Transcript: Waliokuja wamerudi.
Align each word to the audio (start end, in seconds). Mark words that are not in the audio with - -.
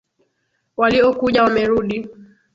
Waliokuja 0.77 1.43
wamerudi. 1.43 2.07